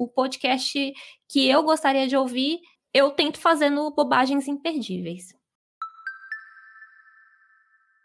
o 0.00 0.08
podcast 0.08 0.94
que 1.28 1.46
eu 1.46 1.62
gostaria 1.62 2.08
de 2.08 2.16
ouvir, 2.16 2.58
eu 2.90 3.10
tento 3.10 3.38
fazer 3.38 3.68
no 3.68 3.94
Bobagens 3.94 4.48
Imperdíveis. 4.48 5.24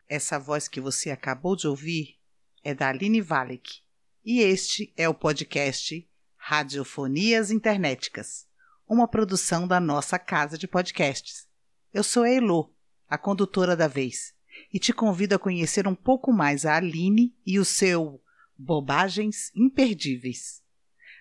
Essa 0.10 0.38
voz 0.38 0.68
que 0.68 0.82
você 0.82 1.10
acabou 1.10 1.56
de 1.56 1.70
ouvir 1.70 2.20
é 2.62 2.74
da 2.74 2.90
Aline 2.90 3.22
Valek 3.22 3.80
e 4.26 4.42
este 4.42 4.94
é 4.98 5.08
o 5.08 5.14
podcast 5.14 6.06
Radiofonias 6.36 7.50
Internéticas, 7.50 8.46
uma 8.86 9.08
produção 9.08 9.66
da 9.66 9.80
nossa 9.80 10.20
casa 10.20 10.58
de 10.58 10.68
podcasts. 10.68 11.48
Eu 11.94 12.04
sou 12.04 12.24
a 12.24 12.30
Elo, 12.30 12.76
a 13.08 13.18
condutora 13.18 13.74
da 13.74 13.88
vez, 13.88 14.34
e 14.74 14.80
te 14.80 14.92
convido 14.92 15.34
a 15.34 15.40
conhecer 15.40 15.88
um 15.88 15.96
pouco 15.96 16.34
mais 16.34 16.66
a 16.66 16.76
Aline 16.76 17.34
e 17.46 17.58
o 17.58 17.64
seu 17.64 18.22
Bobagens 18.58 19.50
Imperdíveis. 19.56 20.65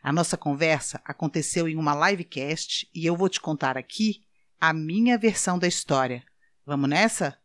A 0.05 0.13
nossa 0.13 0.37
conversa 0.37 1.01
aconteceu 1.03 1.67
em 1.67 1.77
uma 1.77 2.11
livecast 2.11 2.87
e 2.95 3.07
eu 3.07 3.17
vou 3.17 3.27
te 3.27 3.41
contar 3.41 3.79
aqui 3.79 4.21
a 4.61 4.71
minha 4.71 5.17
versão 5.17 5.59
da 5.59 5.67
história. 5.67 6.23
Vamos 6.67 6.91
nessa? 6.91 7.39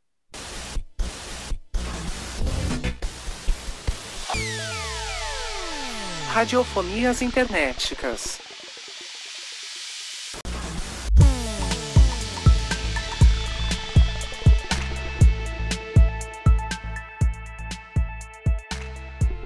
Radiofonias 6.33 7.21
Internéticas. 7.21 8.41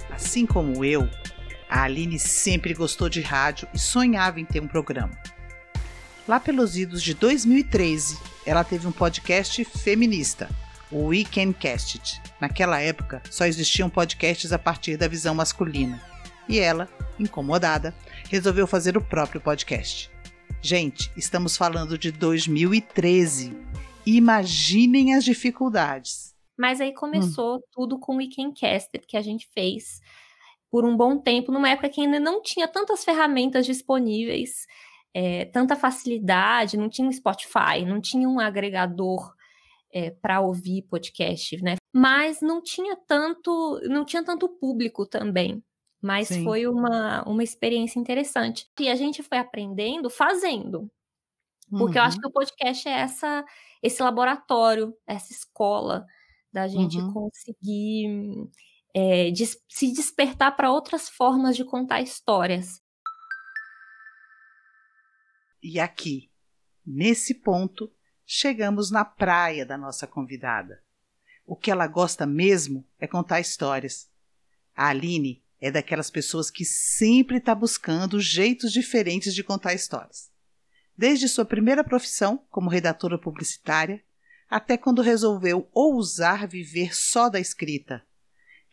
Assim 0.10 0.48
como 0.48 0.84
eu, 0.84 1.08
a 1.74 1.86
Aline 1.86 2.20
sempre 2.20 2.72
gostou 2.76 3.10
de 3.10 3.20
rádio 3.20 3.68
e 3.74 3.80
sonhava 3.80 4.40
em 4.40 4.46
ter 4.46 4.62
um 4.62 4.68
programa. 4.68 5.18
Lá 6.28 6.40
pelos 6.40 6.78
idos 6.78 7.02
de 7.02 7.16
2013, 7.16 8.20
ela 8.46 8.64
teve 8.64 8.86
um 8.86 8.92
podcast 8.92 9.66
feminista, 9.66 10.48
o 10.92 11.06
Weekend 11.06 11.56
Cast. 11.56 12.22
Naquela 12.40 12.80
época, 12.80 13.24
só 13.28 13.48
existiam 13.48 13.90
podcasts 13.90 14.54
a 14.54 14.60
partir 14.60 14.98
da 14.98 15.08
visão 15.08 15.34
masculina 15.34 16.00
e 16.48 16.60
ela, 16.60 16.88
incomodada, 17.20 17.96
resolveu 18.30 18.68
fazer 18.68 18.96
o 18.96 19.02
próprio 19.02 19.42
podcast. 19.42 20.12
Gente, 20.62 21.12
estamos 21.18 21.58
falando 21.58 21.98
de 21.98 22.12
2013. 22.12 23.52
Imaginem 24.06 25.16
as 25.16 25.26
dificuldades. 25.26 26.36
Mas 26.56 26.80
aí 26.80 26.94
começou 26.94 27.56
hum. 27.56 27.62
tudo 27.72 27.98
com 27.98 28.14
o 28.14 28.18
Weekendcaster 28.18 29.02
que 29.08 29.18
a 29.18 29.24
gente 29.24 29.50
fez 29.56 30.00
por 30.74 30.86
um 30.86 30.98
bom 30.98 31.20
tempo, 31.20 31.52
numa 31.52 31.70
época 31.70 31.88
que 31.88 32.02
ainda 32.02 32.20
não 32.20 32.42
tinha 32.42 32.68
tantas 32.68 33.06
ferramentas 33.06 33.64
disponíveis, 33.64 34.66
é, 35.14 35.46
tanta 35.46 35.76
facilidade, 35.76 36.78
não 36.78 36.90
tinha 36.90 37.08
um 37.08 37.12
Spotify, 37.12 37.86
não 37.86 38.02
tinha 38.02 38.28
um 38.28 38.40
agregador 38.40 39.36
é, 39.94 40.10
para 40.10 40.42
ouvir 40.42 40.82
podcast, 40.90 41.62
né? 41.62 41.76
Mas 41.94 42.42
não 42.42 42.60
tinha 42.60 42.96
tanto, 43.08 43.80
não 43.84 44.04
tinha 44.04 44.24
tanto 44.24 44.50
público 44.50 45.06
também. 45.06 45.64
Mas 46.02 46.30
Sim. 46.30 46.44
foi 46.44 46.66
uma, 46.66 47.22
uma 47.30 47.44
experiência 47.44 48.00
interessante. 48.00 48.66
E 48.80 48.90
a 48.90 48.96
gente 48.96 49.22
foi 49.22 49.38
aprendendo 49.38 50.10
fazendo. 50.10 50.90
Porque 51.70 52.00
uhum. 52.00 52.04
eu 52.04 52.08
acho 52.08 52.16
uhum. 52.16 52.22
que 52.22 52.28
o 52.30 52.32
podcast 52.32 52.90
é 52.90 52.94
essa, 52.94 53.46
esse 53.84 54.02
laboratório, 54.02 54.92
essa 55.06 55.32
escola 55.32 56.04
da 56.52 56.68
gente 56.68 56.98
uhum. 56.98 57.14
conseguir 57.14 58.50
é, 58.94 59.32
des 59.32 59.58
se 59.68 59.92
despertar 59.92 60.56
para 60.56 60.72
outras 60.72 61.10
formas 61.10 61.56
de 61.56 61.66
contar 61.66 62.02
histórias. 62.02 62.82
E 65.62 65.80
aqui, 65.80 66.30
nesse 66.86 67.34
ponto, 67.34 67.92
chegamos 68.26 68.92
na 68.92 69.04
praia 69.06 69.66
da 69.66 69.78
nossa 69.78 70.06
convidada. 70.06 70.84
O 71.46 71.56
que 71.56 71.72
ela 71.72 71.88
gosta 71.88 72.26
mesmo 72.26 72.88
é 73.00 73.08
contar 73.08 73.40
histórias. 73.40 74.10
A 74.76 74.88
Aline 74.88 75.44
é 75.60 75.72
daquelas 75.72 76.12
pessoas 76.12 76.52
que 76.52 76.66
sempre 76.66 77.38
está 77.38 77.56
buscando 77.56 78.20
jeitos 78.20 78.72
diferentes 78.72 79.34
de 79.34 79.44
contar 79.44 79.74
histórias. 79.74 80.32
Desde 80.96 81.28
sua 81.28 81.46
primeira 81.46 81.84
profissão 81.84 82.46
como 82.50 82.70
redatora 82.70 83.18
publicitária, 83.18 84.04
até 84.50 84.78
quando 84.78 85.02
resolveu 85.02 85.70
ousar 85.74 86.48
viver 86.48 86.94
só 86.94 87.30
da 87.30 87.40
escrita. 87.40 88.06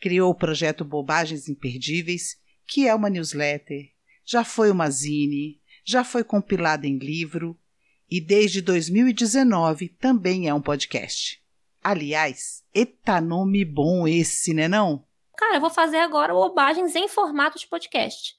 Criou 0.01 0.31
o 0.31 0.35
projeto 0.35 0.83
Bobagens 0.83 1.47
Imperdíveis, 1.47 2.35
que 2.67 2.87
é 2.87 2.93
uma 2.93 3.09
newsletter, 3.09 3.89
já 4.25 4.43
foi 4.43 4.69
uma 4.69 4.89
zine, 4.89 5.61
já 5.85 6.03
foi 6.03 6.23
compilada 6.23 6.85
em 6.85 6.97
livro 6.97 7.57
e 8.09 8.19
desde 8.19 8.61
2019 8.61 9.87
também 9.87 10.49
é 10.49 10.53
um 10.53 10.61
podcast. 10.61 11.41
Aliás, 11.81 12.65
eta 12.75 13.21
nome 13.21 13.63
bom 13.63 14.05
esse, 14.05 14.53
né 14.53 14.67
não? 14.67 15.05
cara, 15.41 15.55
eu 15.55 15.61
vou 15.61 15.71
fazer 15.71 15.97
agora 15.97 16.33
bobagens 16.33 16.95
em 16.95 17.07
formato 17.07 17.57
de 17.57 17.67
podcast. 17.67 18.35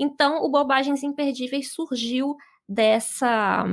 Então, 0.00 0.42
o 0.42 0.50
Bobagens 0.50 1.02
Imperdíveis 1.02 1.72
surgiu 1.72 2.34
dessa. 2.66 3.64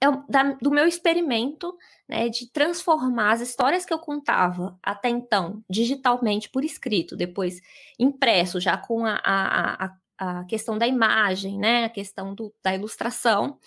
É, 0.00 0.06
da, 0.28 0.52
do 0.60 0.70
meu 0.70 0.86
experimento 0.86 1.74
né, 2.08 2.28
de 2.28 2.50
transformar 2.50 3.32
as 3.32 3.40
histórias 3.40 3.84
que 3.84 3.92
eu 3.92 3.98
contava 3.98 4.78
até 4.82 5.08
então 5.08 5.62
digitalmente 5.68 6.48
por 6.48 6.64
escrito, 6.64 7.16
depois 7.16 7.60
impresso, 7.98 8.60
já 8.60 8.76
com 8.76 9.04
a, 9.04 9.20
a, 9.24 9.84
a, 9.84 10.40
a 10.40 10.44
questão 10.44 10.78
da 10.78 10.86
imagem, 10.86 11.58
né, 11.58 11.84
a 11.84 11.90
questão 11.90 12.34
do, 12.34 12.54
da 12.62 12.74
ilustração. 12.74 13.58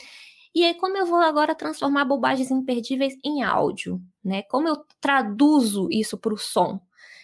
E 0.55 0.65
aí, 0.65 0.73
como 0.73 0.97
eu 0.97 1.05
vou 1.05 1.19
agora 1.19 1.53
transformar 1.53 2.05
bobagens 2.05 2.49
imperdíveis 2.49 3.15
em 3.23 3.43
áudio, 3.43 4.01
né? 4.23 4.41
Como 4.43 4.67
eu 4.67 4.83
traduzo 4.99 5.87
isso 5.91 6.17
para 6.17 6.33
o 6.33 6.37
som? 6.39 6.81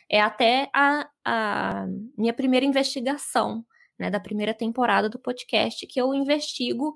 é 0.09 0.21
até 0.21 0.69
a, 0.73 1.07
a 1.23 1.85
minha 2.17 2.33
primeira 2.33 2.65
investigação, 2.65 3.65
né, 3.97 4.09
da 4.09 4.19
primeira 4.19 4.53
temporada 4.53 5.09
do 5.09 5.19
podcast, 5.19 5.85
que 5.87 5.99
eu 5.99 6.13
investigo 6.13 6.93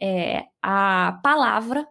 é, 0.00 0.46
a 0.62 1.20
palavra 1.22 1.86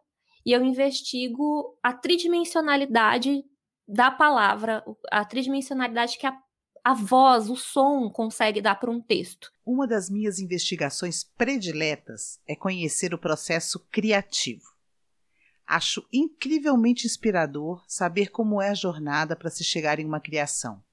e 0.49 0.51
eu 0.51 0.65
investigo 0.65 1.77
a 1.83 1.93
tridimensionalidade 1.93 3.45
da 3.87 4.09
palavra, 4.09 4.83
a 5.11 5.23
tridimensionalidade 5.23 6.17
que 6.17 6.25
a, 6.25 6.35
a 6.83 6.95
voz, 6.95 7.51
o 7.51 7.55
som 7.55 8.09
consegue 8.09 8.59
dar 8.59 8.73
para 8.79 8.89
um 8.89 8.99
texto. 8.99 9.51
Uma 9.63 9.85
das 9.85 10.09
minhas 10.09 10.39
investigações 10.39 11.23
prediletas 11.23 12.41
é 12.47 12.55
conhecer 12.55 13.13
o 13.13 13.19
processo 13.19 13.79
criativo. 13.91 14.65
Acho 15.67 16.03
incrivelmente 16.11 17.05
inspirador 17.05 17.83
saber 17.87 18.31
como 18.31 18.59
é 18.59 18.69
a 18.69 18.73
jornada 18.73 19.35
para 19.35 19.51
se 19.51 19.63
chegar 19.63 19.99
em 19.99 20.05
uma 20.05 20.19
criação. 20.19 20.83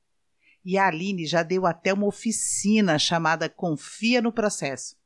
E 0.63 0.77
a 0.77 0.87
Aline 0.87 1.25
já 1.25 1.43
deu 1.43 1.65
até 1.65 1.95
uma 1.95 2.09
oficina 2.09 2.99
chamada 2.99 3.49
Confia 3.49 4.21
no 4.21 4.31
Processo. 4.31 4.99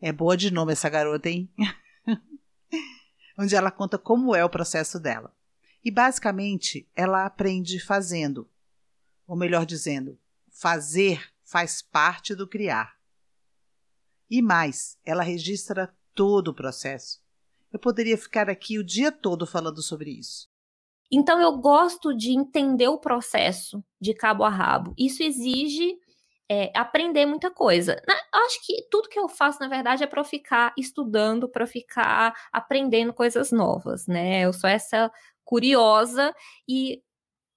É 0.00 0.12
boa 0.12 0.36
de 0.36 0.52
nome 0.52 0.74
essa 0.74 0.88
garota, 0.88 1.28
hein? 1.28 1.50
Onde 3.36 3.54
ela 3.54 3.70
conta 3.70 3.98
como 3.98 4.34
é 4.34 4.44
o 4.44 4.50
processo 4.50 4.98
dela. 4.98 5.34
E 5.84 5.90
basicamente 5.90 6.88
ela 6.94 7.26
aprende 7.26 7.78
fazendo. 7.78 8.48
Ou 9.26 9.36
melhor 9.36 9.66
dizendo, 9.66 10.18
fazer 10.50 11.32
faz 11.44 11.82
parte 11.82 12.34
do 12.34 12.48
criar. 12.48 12.96
E 14.28 14.42
mais, 14.42 14.98
ela 15.04 15.22
registra 15.22 15.94
todo 16.14 16.48
o 16.48 16.54
processo 16.54 17.24
eu 17.76 17.78
poderia 17.78 18.16
ficar 18.16 18.48
aqui 18.48 18.78
o 18.78 18.84
dia 18.84 19.12
todo 19.12 19.46
falando 19.46 19.82
sobre 19.82 20.10
isso. 20.10 20.48
Então 21.12 21.40
eu 21.40 21.56
gosto 21.58 22.14
de 22.14 22.30
entender 22.30 22.88
o 22.88 22.98
processo 22.98 23.84
de 24.00 24.14
cabo 24.14 24.44
a 24.44 24.48
rabo. 24.48 24.94
Isso 24.98 25.22
exige 25.22 25.96
é, 26.50 26.70
aprender 26.74 27.26
muita 27.26 27.50
coisa. 27.50 28.00
Na, 28.06 28.14
acho 28.44 28.64
que 28.64 28.86
tudo 28.90 29.08
que 29.08 29.18
eu 29.18 29.28
faço, 29.28 29.60
na 29.60 29.68
verdade, 29.68 30.04
é 30.04 30.06
para 30.06 30.24
ficar 30.24 30.72
estudando, 30.76 31.48
para 31.48 31.66
ficar 31.66 32.34
aprendendo 32.52 33.12
coisas 33.12 33.50
novas, 33.50 34.06
né? 34.06 34.42
Eu 34.42 34.52
sou 34.52 34.68
essa 34.68 35.10
curiosa 35.44 36.34
e 36.68 37.02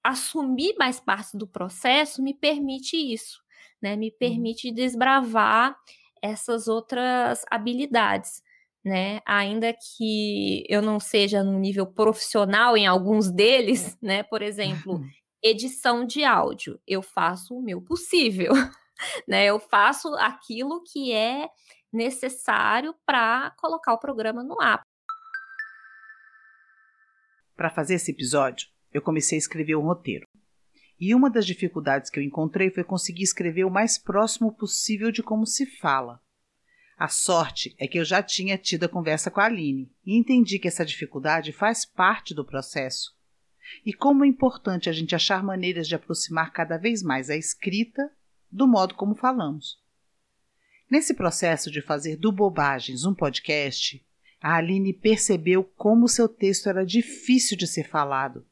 assumir 0.03 0.75
mais 0.77 1.00
parte 1.00 1.38
do 1.38 1.47
processo 1.47 2.21
me 2.24 2.33
permite 2.33 2.95
isso, 2.95 3.41
né? 3.81 3.95
Me 3.95 4.09
uhum. 4.09 4.18
permite 4.19 4.71
desbravar 4.71 5.75
essas 6.21 6.68
outras 6.68 7.45
habilidades 7.50 8.41
né? 8.83 9.19
Ainda 9.25 9.74
que 9.74 10.63
eu 10.68 10.81
não 10.81 11.00
seja 11.00 11.44
no 11.44 11.59
nível 11.59 11.86
profissional 11.86 12.77
em 12.77 12.88
alguns 12.88 13.31
deles, 13.31 13.97
né? 14.01 14.24
Por 14.24 14.41
exemplo, 14.41 15.01
edição 15.44 16.06
de 16.06 16.24
áudio, 16.24 16.80
eu 16.88 17.01
faço 17.01 17.56
o 17.56 17.62
meu 17.62 17.81
possível, 17.81 18.51
né? 19.27 19.45
Eu 19.45 19.59
faço 19.59 20.13
aquilo 20.15 20.83
que 20.83 21.12
é 21.12 21.50
necessário 21.91 22.94
para 23.06 23.51
colocar 23.57 23.94
o 23.94 24.00
programa 24.00 24.44
no 24.44 24.62
ar. 24.62 24.81
Para 27.56 27.69
fazer 27.69 27.95
esse 27.95 28.12
episódio, 28.12 28.69
eu 28.94 29.01
comecei 29.01 29.38
a 29.38 29.39
escrever 29.39 29.75
um 29.75 29.81
roteiro. 29.81 30.25
E 31.00 31.15
uma 31.15 31.30
das 31.30 31.45
dificuldades 31.45 32.09
que 32.09 32.19
eu 32.19 32.24
encontrei 32.24 32.69
foi 32.69 32.83
conseguir 32.83 33.24
escrever 33.24 33.63
o 33.63 33.71
mais 33.71 33.97
próximo 33.97 34.53
possível 34.53 35.12
de 35.12 35.24
como 35.24 35.45
se 35.45 35.65
fala 35.65 36.21
A 36.97 37.07
sorte 37.07 37.74
é 37.80 37.88
que 37.88 37.97
eu 37.97 38.03
já 38.03 38.21
tinha 38.21 38.57
tido 38.57 38.83
a 38.83 38.89
conversa 38.89 39.31
com 39.31 39.39
a 39.39 39.45
Aline 39.45 39.89
e 40.06 40.18
entendi 40.18 40.59
que 40.59 40.68
essa 40.68 40.86
dificuldade 40.86 41.53
faz 41.53 41.86
parte 41.86 42.33
do 42.33 42.45
processo. 42.45 43.18
E 43.86 43.94
como 43.94 44.25
é 44.25 44.27
importante 44.27 44.89
a 44.89 44.94
gente 44.94 45.16
achar 45.16 45.44
maneiras 45.44 45.88
de 45.88 45.95
aproximar 45.95 46.51
cada 46.51 46.77
vez 46.77 47.04
mais 47.04 47.30
a 47.30 47.36
escrita 47.36 48.12
do 48.51 48.68
modo 48.68 48.95
como 48.95 49.16
falamos. 49.16 49.80
Nesse 50.89 51.13
processo 51.13 51.69
de 51.69 51.81
fazer 51.81 52.16
do 52.16 52.31
Bobagens 52.31 53.06
um 53.06 53.13
podcast, 53.13 54.04
a 54.42 54.56
Aline 54.56 54.94
percebeu 54.94 55.63
como 55.63 56.07
seu 56.07 56.27
texto 56.27 56.68
era 56.68 56.86
difícil 56.86 57.56
de 57.57 57.68
ser 57.68 57.88
falado. 57.88 58.45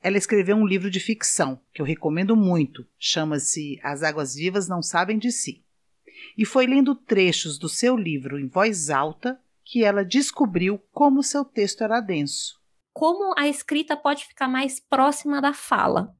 Ela 0.00 0.18
escreveu 0.18 0.56
um 0.56 0.66
livro 0.66 0.90
de 0.90 1.00
ficção, 1.00 1.60
que 1.72 1.80
eu 1.80 1.86
recomendo 1.86 2.36
muito, 2.36 2.86
chama-se 2.98 3.80
As 3.82 4.02
Águas 4.02 4.34
Vivas 4.34 4.68
Não 4.68 4.82
Sabem 4.82 5.18
de 5.18 5.32
Si. 5.32 5.64
E 6.36 6.44
foi 6.44 6.66
lendo 6.66 6.94
trechos 6.94 7.58
do 7.58 7.68
seu 7.68 7.96
livro 7.96 8.38
em 8.38 8.46
voz 8.46 8.90
alta 8.90 9.40
que 9.64 9.84
ela 9.84 10.04
descobriu 10.04 10.78
como 10.92 11.22
seu 11.22 11.44
texto 11.44 11.82
era 11.82 12.00
denso. 12.00 12.61
Como 12.92 13.34
a 13.36 13.48
escrita 13.48 13.96
pode 13.96 14.26
ficar 14.26 14.48
mais 14.48 14.78
próxima 14.78 15.40
da 15.40 15.52
fala? 15.52 16.14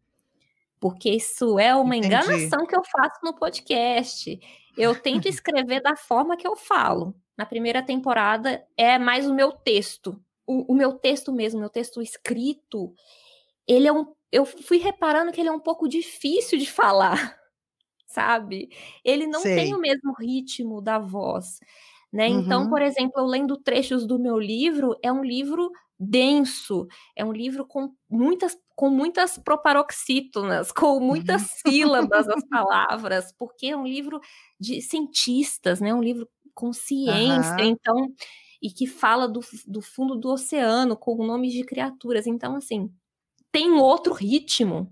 Porque 0.81 1.11
isso 1.11 1.59
é 1.59 1.75
uma 1.77 1.97
Entendi. 1.97 2.15
enganação 2.15 2.67
que 2.67 2.75
eu 2.75 2.83
faço 2.85 3.21
no 3.23 3.35
podcast. 3.35 4.41
Eu 4.77 4.99
tento 4.99 5.27
escrever 5.29 5.81
da 5.81 5.95
forma 5.95 6.37
que 6.37 6.47
eu 6.47 6.57
falo. 6.57 7.15
Na 7.37 7.47
primeira 7.47 7.83
temporada 7.83 8.67
é 8.77 8.99
mais 8.99 9.27
o 9.27 9.35
meu 9.35 9.53
texto. 9.53 10.21
O, 10.47 10.73
o 10.73 10.75
meu 10.75 10.95
texto 10.95 11.33
mesmo, 11.33 11.61
meu 11.61 11.71
texto 11.71 12.03
escrito, 12.03 12.93
ele 13.67 13.87
é 13.87 13.93
um. 13.93 14.13
Eu 14.31 14.45
fui 14.45 14.79
reparando 14.79 15.31
que 15.31 15.41
ele 15.41 15.49
é 15.49 15.53
um 15.53 15.61
pouco 15.61 15.89
difícil 15.89 16.59
de 16.59 16.71
falar, 16.71 17.39
sabe? 18.07 18.71
Ele 19.05 19.27
não 19.27 19.41
Sei. 19.41 19.55
tem 19.55 19.75
o 19.75 19.81
mesmo 19.81 20.13
ritmo 20.19 20.81
da 20.81 20.99
voz. 20.99 21.61
Né? 22.13 22.27
Então, 22.27 22.39
uhum. 22.39 22.45
Então, 22.45 22.69
por 22.69 22.83
exemplo, 22.83 23.21
eu 23.21 23.25
lendo 23.25 23.57
trechos 23.57 24.07
do 24.07 24.19
meu 24.19 24.39
livro, 24.39 24.97
é 25.03 25.11
um 25.13 25.25
livro 25.25 25.71
denso, 26.03 26.87
é 27.17 27.25
um 27.25 27.33
livro 27.33 27.67
com 27.67 27.93
muitas 28.11 28.57
com 28.75 28.89
muitas 28.89 29.39
proparoxítonas, 29.39 30.73
com 30.73 30.99
muitas 30.99 31.43
sílabas 31.65 32.27
as 32.29 32.43
palavras, 32.49 33.33
porque 33.39 33.67
é 33.67 33.77
um 33.77 33.87
livro 33.87 34.21
de 34.59 34.81
cientistas, 34.81 35.81
né? 35.81 35.95
Um 35.95 36.03
livro 36.03 36.29
com 36.55 36.73
ciência, 36.73 37.57
uhum. 37.59 37.65
então 37.65 38.13
e 38.63 38.71
que 38.71 38.87
fala 38.87 39.29
do, 39.29 39.41
do 39.67 39.83
fundo 39.83 40.17
do 40.17 40.31
oceano 40.31 40.97
com 40.97 41.27
nomes 41.27 41.53
de 41.53 41.65
criaturas. 41.65 42.27
Então, 42.29 42.55
assim, 42.55 42.93
tem 43.51 43.73
outro 43.73 44.15
ritmo. 44.15 44.89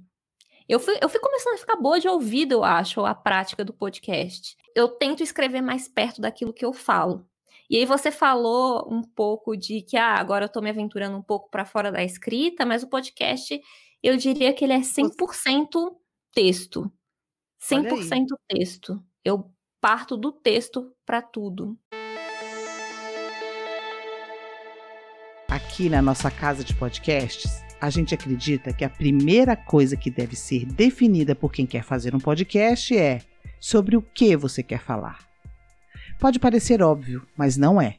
Eu 0.68 0.80
fui, 0.80 0.96
eu 1.00 1.08
fui 1.08 1.20
começando 1.20 1.54
a 1.54 1.58
ficar 1.58 1.76
boa 1.76 2.00
de 2.00 2.08
ouvido, 2.08 2.52
eu 2.52 2.64
acho, 2.64 3.04
a 3.04 3.14
prática 3.14 3.64
do 3.64 3.72
podcast. 3.72 4.56
Eu 4.74 4.88
tento 4.88 5.22
escrever 5.22 5.60
mais 5.60 5.86
perto 5.86 6.20
daquilo 6.20 6.52
que 6.52 6.64
eu 6.64 6.72
falo. 6.72 7.24
E 7.70 7.76
aí 7.76 7.86
você 7.86 8.10
falou 8.10 8.92
um 8.92 9.00
pouco 9.00 9.56
de 9.56 9.80
que 9.80 9.96
ah, 9.96 10.14
agora 10.14 10.44
eu 10.44 10.48
estou 10.48 10.60
me 10.60 10.68
aventurando 10.68 11.16
um 11.16 11.22
pouco 11.22 11.48
para 11.48 11.64
fora 11.64 11.92
da 11.92 12.02
escrita, 12.02 12.66
mas 12.66 12.82
o 12.82 12.88
podcast 12.88 13.60
eu 14.02 14.16
diria 14.16 14.52
que 14.52 14.64
ele 14.64 14.72
é 14.72 14.80
100% 14.80 15.68
texto. 16.32 16.90
100% 17.62 18.26
texto. 18.48 19.00
Eu 19.24 19.52
parto 19.80 20.16
do 20.16 20.32
texto 20.32 20.92
para 21.06 21.22
tudo. 21.22 21.78
Aqui 25.48 25.88
na 25.88 26.02
nossa 26.02 26.28
casa 26.28 26.64
de 26.64 26.74
podcasts, 26.74 27.62
a 27.80 27.88
gente 27.88 28.12
acredita 28.12 28.72
que 28.72 28.84
a 28.84 28.90
primeira 28.90 29.54
coisa 29.54 29.96
que 29.96 30.10
deve 30.10 30.34
ser 30.34 30.64
definida 30.64 31.36
por 31.36 31.52
quem 31.52 31.66
quer 31.66 31.84
fazer 31.84 32.16
um 32.16 32.20
podcast 32.20 32.96
é 32.98 33.20
sobre 33.60 33.96
o 33.96 34.02
que 34.02 34.36
você 34.36 34.60
quer 34.60 34.80
falar. 34.80 35.29
Pode 36.20 36.38
parecer 36.38 36.82
óbvio, 36.82 37.26
mas 37.34 37.56
não 37.56 37.80
é. 37.80 37.96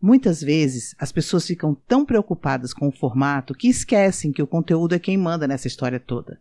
Muitas 0.00 0.40
vezes 0.40 0.94
as 0.98 1.12
pessoas 1.12 1.46
ficam 1.46 1.74
tão 1.74 2.02
preocupadas 2.02 2.72
com 2.72 2.88
o 2.88 2.92
formato 2.92 3.52
que 3.52 3.68
esquecem 3.68 4.32
que 4.32 4.42
o 4.42 4.46
conteúdo 4.46 4.94
é 4.94 4.98
quem 4.98 5.18
manda 5.18 5.46
nessa 5.46 5.68
história 5.68 6.00
toda. 6.00 6.40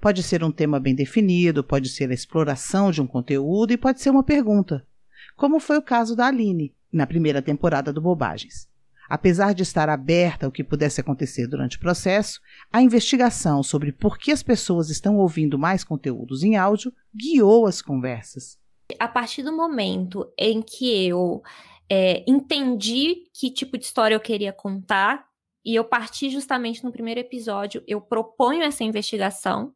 Pode 0.00 0.22
ser 0.22 0.44
um 0.44 0.52
tema 0.52 0.78
bem 0.78 0.94
definido, 0.94 1.64
pode 1.64 1.88
ser 1.88 2.08
a 2.10 2.14
exploração 2.14 2.92
de 2.92 3.02
um 3.02 3.08
conteúdo 3.08 3.72
e 3.72 3.76
pode 3.76 4.00
ser 4.00 4.10
uma 4.10 4.22
pergunta, 4.22 4.86
como 5.36 5.58
foi 5.58 5.78
o 5.78 5.82
caso 5.82 6.14
da 6.14 6.28
Aline, 6.28 6.72
na 6.92 7.08
primeira 7.08 7.42
temporada 7.42 7.92
do 7.92 8.00
Bobagens. 8.00 8.68
Apesar 9.08 9.54
de 9.54 9.64
estar 9.64 9.88
aberta 9.88 10.46
ao 10.46 10.52
que 10.52 10.62
pudesse 10.62 11.00
acontecer 11.00 11.48
durante 11.48 11.76
o 11.76 11.80
processo, 11.80 12.40
a 12.72 12.80
investigação 12.80 13.64
sobre 13.64 13.90
por 13.90 14.16
que 14.16 14.30
as 14.30 14.44
pessoas 14.44 14.90
estão 14.90 15.16
ouvindo 15.16 15.58
mais 15.58 15.82
conteúdos 15.82 16.44
em 16.44 16.54
áudio 16.54 16.94
guiou 17.12 17.66
as 17.66 17.82
conversas 17.82 18.61
a 18.98 19.08
partir 19.08 19.42
do 19.42 19.52
momento 19.52 20.30
em 20.38 20.62
que 20.62 21.08
eu 21.08 21.42
é, 21.88 22.24
entendi 22.26 23.24
que 23.32 23.50
tipo 23.50 23.76
de 23.76 23.84
história 23.84 24.14
eu 24.14 24.20
queria 24.20 24.52
contar, 24.52 25.26
e 25.64 25.74
eu 25.74 25.84
parti 25.84 26.28
justamente 26.28 26.82
no 26.82 26.90
primeiro 26.90 27.20
episódio, 27.20 27.84
eu 27.86 28.00
proponho 28.00 28.62
essa 28.62 28.82
investigação, 28.82 29.72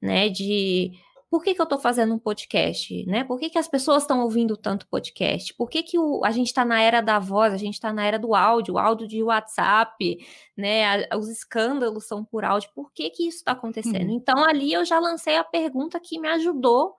né, 0.00 0.28
de 0.28 0.92
por 1.34 1.42
que, 1.42 1.52
que 1.52 1.60
eu 1.60 1.64
estou 1.64 1.80
fazendo 1.80 2.14
um 2.14 2.18
podcast, 2.18 3.04
né? 3.06 3.24
Por 3.24 3.40
que, 3.40 3.50
que 3.50 3.58
as 3.58 3.66
pessoas 3.66 4.04
estão 4.04 4.20
ouvindo 4.20 4.56
tanto 4.56 4.86
podcast? 4.86 5.52
Por 5.54 5.68
que, 5.68 5.82
que 5.82 5.98
o, 5.98 6.24
a 6.24 6.30
gente 6.30 6.46
está 6.46 6.64
na 6.64 6.80
era 6.80 7.00
da 7.00 7.18
voz, 7.18 7.52
a 7.52 7.56
gente 7.56 7.74
está 7.74 7.92
na 7.92 8.06
era 8.06 8.20
do 8.20 8.36
áudio, 8.36 8.78
áudio 8.78 9.08
de 9.08 9.20
WhatsApp, 9.20 10.24
né? 10.56 11.06
A, 11.10 11.16
os 11.16 11.28
escândalos 11.28 12.06
são 12.06 12.24
por 12.24 12.44
áudio. 12.44 12.70
Por 12.72 12.92
que, 12.92 13.10
que 13.10 13.26
isso 13.26 13.38
está 13.38 13.50
acontecendo? 13.50 14.10
Uhum. 14.10 14.16
Então, 14.16 14.44
ali 14.44 14.72
eu 14.72 14.84
já 14.84 15.00
lancei 15.00 15.36
a 15.36 15.42
pergunta 15.42 15.98
que 15.98 16.20
me 16.20 16.28
ajudou 16.28 16.94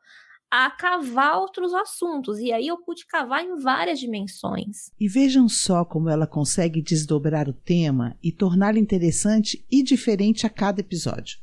a 0.57 0.71
cavar 0.71 1.37
outros 1.37 1.73
assuntos. 1.73 2.39
E 2.39 2.51
aí 2.53 2.67
eu 2.67 2.77
pude 2.77 3.05
cavar 3.05 3.43
em 3.43 3.57
várias 3.59 3.99
dimensões. 3.99 4.89
E 4.97 5.09
vejam 5.09 5.49
só 5.49 5.83
como 5.83 6.07
ela 6.07 6.25
consegue 6.25 6.81
desdobrar 6.81 7.49
o 7.49 7.53
tema 7.53 8.15
e 8.23 8.31
torná-lo 8.31 8.77
interessante 8.77 9.65
e 9.69 9.83
diferente 9.83 10.45
a 10.45 10.49
cada 10.49 10.79
episódio. 10.79 11.39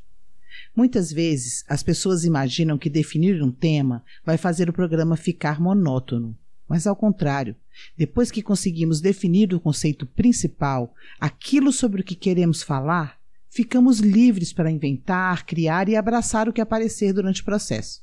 Muitas 0.75 1.11
vezes 1.11 1.63
as 1.69 1.83
pessoas 1.83 2.25
imaginam 2.25 2.75
que 2.75 2.89
definir 2.89 3.43
um 3.43 3.51
tema 3.51 4.03
vai 4.25 4.35
fazer 4.35 4.67
o 4.67 4.73
programa 4.73 5.15
ficar 5.15 5.61
monótono. 5.61 6.35
Mas 6.67 6.87
ao 6.87 6.95
contrário, 6.95 7.55
depois 7.95 8.31
que 8.31 8.41
conseguimos 8.41 8.99
definir 8.99 9.53
o 9.53 9.59
conceito 9.59 10.07
principal, 10.07 10.91
aquilo 11.19 11.71
sobre 11.71 12.01
o 12.01 12.03
que 12.03 12.15
queremos 12.15 12.63
falar, 12.63 13.19
ficamos 13.47 13.99
livres 13.99 14.51
para 14.51 14.71
inventar, 14.71 15.45
criar 15.45 15.87
e 15.87 15.95
abraçar 15.95 16.49
o 16.49 16.53
que 16.53 16.61
aparecer 16.61 17.13
durante 17.13 17.43
o 17.43 17.45
processo. 17.45 18.02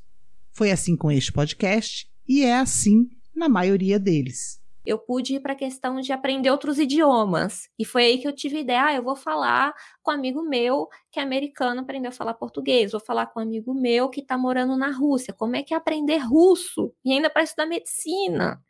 Foi 0.53 0.71
assim 0.71 0.97
com 0.97 1.11
este 1.11 1.33
podcast 1.33 2.11
e 2.29 2.45
é 2.45 2.57
assim 2.57 3.09
na 3.35 3.49
maioria 3.49 3.99
deles. 3.99 4.61
Eu 4.85 4.99
pude 4.99 5.35
ir 5.35 5.41
para 5.41 5.53
a 5.53 5.57
questão 5.57 6.01
de 6.01 6.13
aprender 6.13 6.51
outros 6.51 6.79
idiomas. 6.79 7.69
E 7.79 7.85
foi 7.85 8.05
aí 8.05 8.19
que 8.19 8.27
eu 8.27 8.35
tive 8.35 8.57
a 8.57 8.61
ideia: 8.61 8.85
ah, 8.87 8.95
eu 8.95 9.03
vou 9.03 9.15
falar 9.15 9.75
com 10.03 10.11
um 10.11 10.15
amigo 10.15 10.43
meu 10.43 10.89
que 11.13 11.21
é 11.21 11.23
americano, 11.23 11.81
aprendeu 11.81 12.09
a 12.09 12.13
falar 12.13 12.35
português. 12.35 12.93
Vou 12.93 13.01
falar 13.01 13.27
com 13.27 13.41
um 13.41 13.43
amigo 13.43 13.75
meu 13.75 14.09
que 14.09 14.21
está 14.21 14.39
morando 14.39 14.77
na 14.77 14.91
Rússia. 14.91 15.35
Como 15.35 15.55
é 15.55 15.63
que 15.63 15.75
é 15.75 15.77
aprender 15.77 16.19
russo? 16.19 16.93
E 17.05 17.13
ainda 17.13 17.29
para 17.29 17.43
estudar 17.43 17.67
medicina, 17.67 18.61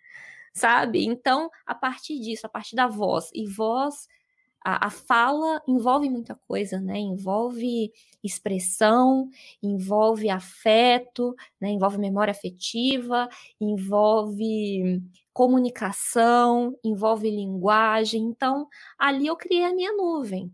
sabe? 0.52 1.04
Então, 1.04 1.49
a 1.64 1.75
partir 1.75 2.18
disso, 2.20 2.46
a 2.46 2.50
partir 2.50 2.75
da 2.76 2.88
voz, 2.88 3.30
e 3.32 3.46
voz 3.46 4.06
a, 4.64 4.86
a, 4.86 4.90
fala 4.90 5.62
envolve 5.66 6.08
muita 6.10 6.34
coisa, 6.46 6.80
né? 6.80 6.98
Envolve 6.98 7.92
expressão, 8.22 9.28
envolve 9.62 10.28
afeto, 10.28 11.34
né? 11.60 11.70
envolve 11.70 11.98
memória 11.98 12.30
afetiva, 12.32 13.28
envolve 13.60 15.02
comunicação, 15.32 16.76
envolve 16.84 17.30
linguagem. 17.30 18.22
Então, 18.22 18.68
ali 18.98 19.26
eu 19.26 19.36
criei 19.36 19.64
a 19.64 19.74
minha 19.74 19.92
nuvem. 19.92 20.52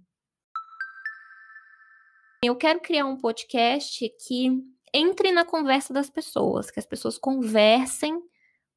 Eu 2.42 2.54
quero 2.54 2.80
criar 2.80 3.06
um 3.06 3.16
podcast 3.16 4.08
que 4.25 4.62
entre 4.94 5.32
na 5.32 5.44
conversa 5.44 5.92
das 5.92 6.08
pessoas, 6.08 6.70
que 6.70 6.78
as 6.78 6.86
pessoas 6.86 7.18
conversem 7.18 8.22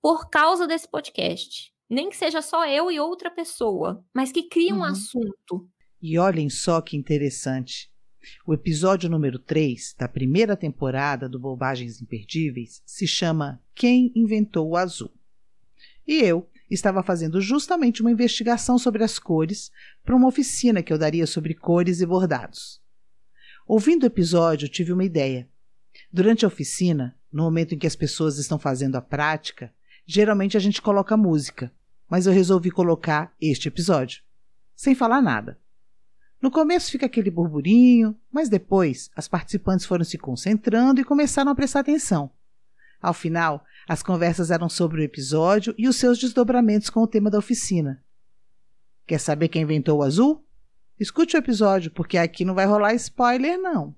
por 0.01 0.29
causa 0.29 0.65
desse 0.65 0.88
podcast 0.88 1.71
nem 1.89 2.10
que 2.10 2.17
seja 2.17 2.41
só 2.41 2.67
eu 2.67 2.91
e 2.91 3.00
outra 3.00 3.31
pessoa, 3.31 4.05
mas 4.13 4.31
que 4.31 4.43
crie 4.43 4.72
um 4.72 4.77
uhum. 4.77 4.84
assunto. 4.84 5.67
E 6.01 6.17
olhem 6.17 6.50
só 6.50 6.81
que 6.81 6.96
interessante. 6.96 7.91
O 8.46 8.53
episódio 8.53 9.10
número 9.10 9.39
3 9.39 9.96
da 9.98 10.08
primeira 10.08 10.55
temporada 10.55 11.27
do 11.27 11.39
Bobagens 11.39 12.01
Imperdíveis 12.01 12.81
se 12.86 13.08
chama 13.08 13.62
Quem 13.74 14.12
Inventou 14.15 14.69
o 14.69 14.77
Azul. 14.77 15.12
E 16.08 16.22
eu 16.22 16.48
estava 16.69 17.01
fazendo 17.01 17.41
justamente 17.41 18.01
uma 18.01 18.12
investigação 18.12 18.77
sobre 18.77 19.03
as 19.03 19.17
cores 19.17 19.72
para 20.03 20.15
uma 20.15 20.27
oficina 20.27 20.84
que 20.84 20.93
eu 20.93 20.98
daria 20.98 21.25
sobre 21.25 21.53
cores 21.53 22.01
e 22.01 22.05
bordados. 22.05 22.81
Ouvindo 23.65 24.03
o 24.03 24.08
episódio, 24.08 24.67
tive 24.67 24.91
uma 24.91 25.03
ideia. 25.03 25.48
Durante 26.12 26.46
a 26.46 26.48
oficina, 26.48 27.15
no 27.31 27.43
momento 27.43 27.74
em 27.74 27.77
que 27.77 27.88
as 27.88 27.96
pessoas 27.96 28.38
estão 28.38 28.58
fazendo 28.58 28.96
a 28.96 29.01
prática, 29.01 29.74
geralmente 30.12 30.58
a 30.58 30.60
gente 30.60 30.82
coloca 30.82 31.16
música 31.16 31.72
mas 32.10 32.25
eu 32.25 32.34
resolvi 32.34 32.72
colocar 32.72 33.32
este 33.39 33.68
episódio, 33.68 34.24
sem 34.75 34.96
falar 34.96 35.22
nada. 35.22 35.60
No 36.42 36.50
começo 36.50 36.92
fica 36.92 37.06
aquele 37.06 37.30
burburinho, 37.30 38.18
mas 38.32 38.50
depois 38.50 39.12
as 39.16 39.28
participantes 39.28 39.86
foram 39.86 40.04
se 40.04 40.18
concentrando 40.18 41.00
e 41.00 41.04
começaram 41.04 41.51
a 41.51 41.56
prestar 41.56 41.82
atenção. 41.82 42.32
Ao 43.01 43.13
final, 43.13 43.63
as 43.88 44.01
conversas 44.01 44.50
eram 44.50 44.68
sobre 44.68 45.01
o 45.01 45.04
episódio 45.04 45.75
e 45.78 45.88
os 45.88 45.98
seus 45.98 46.18
desdobramentos 46.18 46.89
com 46.89 47.01
o 47.01 47.08
tema 47.08 47.30
da 47.30 47.38
oficina. 47.38 48.04
Quer 49.06 49.20
saber 49.20 49.50
quem 49.50 49.62
inventou 49.62 50.00
o 50.00 50.04
azul? 50.04 50.44
Escute 51.00 51.36
o 51.36 51.39
episódio, 51.39 51.92
porque 51.92 52.18
aqui 52.18 52.44
não 52.44 52.56
vai 52.56 52.66
rolar 52.66 52.94
spoiler, 52.94 53.58
não. 53.58 53.96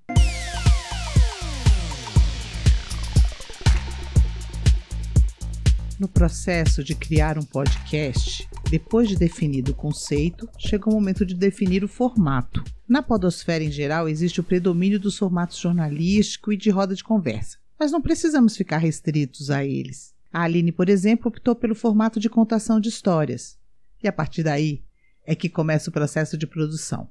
No 6.02 6.08
processo 6.08 6.82
de 6.82 6.96
criar 6.96 7.38
um 7.38 7.44
podcast, 7.44 8.48
depois 8.68 9.08
de 9.08 9.14
definido 9.14 9.70
o 9.70 9.74
conceito, 9.76 10.48
chega 10.58 10.90
o 10.90 10.92
momento 10.92 11.24
de 11.24 11.32
definir 11.32 11.84
o 11.84 11.88
formato. 11.88 12.64
Na 12.88 13.00
podosfera 13.00 13.62
em 13.62 13.70
geral, 13.70 14.08
existe 14.08 14.40
o 14.40 14.42
predomínio 14.42 14.98
dos 14.98 15.16
formatos 15.16 15.58
jornalístico 15.58 16.52
e 16.52 16.56
de 16.56 16.70
roda 16.70 16.96
de 16.96 17.04
conversa, 17.04 17.56
mas 17.78 17.92
não 17.92 18.02
precisamos 18.02 18.56
ficar 18.56 18.78
restritos 18.78 19.48
a 19.48 19.64
eles. 19.64 20.12
A 20.32 20.42
Aline, 20.42 20.72
por 20.72 20.88
exemplo, 20.88 21.28
optou 21.28 21.54
pelo 21.54 21.72
formato 21.72 22.18
de 22.18 22.28
contação 22.28 22.80
de 22.80 22.88
histórias. 22.88 23.56
E 24.02 24.08
a 24.08 24.12
partir 24.12 24.42
daí 24.42 24.82
é 25.24 25.36
que 25.36 25.48
começa 25.48 25.88
o 25.88 25.92
processo 25.92 26.36
de 26.36 26.48
produção. 26.48 27.08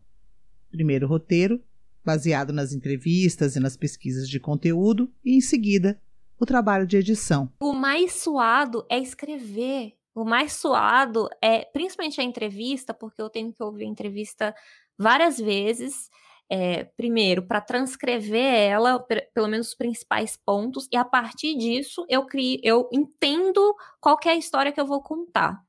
Primeiro 0.70 1.08
roteiro, 1.08 1.62
baseado 2.04 2.52
nas 2.52 2.74
entrevistas 2.74 3.56
e 3.56 3.60
nas 3.62 3.78
pesquisas 3.78 4.28
de 4.28 4.38
conteúdo, 4.38 5.10
e 5.24 5.38
em 5.38 5.40
seguida 5.40 5.98
o 6.42 6.46
trabalho 6.46 6.88
de 6.88 6.98
edição. 6.98 7.52
O 7.62 7.72
mais 7.72 8.14
suado 8.14 8.84
é 8.90 8.98
escrever. 8.98 9.94
O 10.16 10.26
mais 10.26 10.54
suado 10.54 11.30
é, 11.42 11.64
principalmente 11.66 12.20
a 12.20 12.24
entrevista, 12.24 12.94
porque 12.94 13.22
eu 13.22 13.30
tenho 13.30 13.54
que 13.54 13.62
ouvir 13.64 13.86
a 13.86 13.88
entrevista 13.88 14.56
várias 14.98 15.38
vezes. 15.38 16.10
É, 16.50 16.86
primeiro, 16.98 17.48
para 17.48 17.62
transcrever 17.62 18.54
ela, 18.56 19.00
pelo 19.34 19.48
menos 19.48 19.70
os 19.70 19.76
principais 19.76 20.36
pontos, 20.36 20.88
e 20.92 20.98
a 20.98 21.06
partir 21.06 21.56
disso 21.56 22.06
eu 22.10 22.26
crio, 22.26 22.60
eu 22.64 22.90
entendo 22.92 23.74
qual 24.02 24.18
é 24.26 24.30
a 24.30 24.36
história 24.36 24.72
que 24.72 24.82
eu 24.82 24.86
vou 24.86 25.02
contar. 25.02 25.62